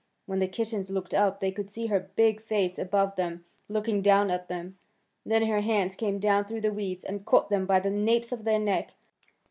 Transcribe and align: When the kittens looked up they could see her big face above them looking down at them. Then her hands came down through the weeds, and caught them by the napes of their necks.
When 0.25 0.39
the 0.39 0.47
kittens 0.47 0.89
looked 0.89 1.13
up 1.13 1.41
they 1.41 1.51
could 1.51 1.69
see 1.69 1.85
her 1.85 2.09
big 2.15 2.41
face 2.41 2.79
above 2.79 3.17
them 3.17 3.45
looking 3.69 4.01
down 4.01 4.31
at 4.31 4.47
them. 4.47 4.79
Then 5.27 5.45
her 5.45 5.61
hands 5.61 5.95
came 5.95 6.17
down 6.17 6.45
through 6.45 6.61
the 6.61 6.73
weeds, 6.73 7.03
and 7.03 7.23
caught 7.23 7.51
them 7.51 7.67
by 7.67 7.81
the 7.81 7.91
napes 7.91 8.31
of 8.31 8.43
their 8.43 8.57
necks. 8.57 8.95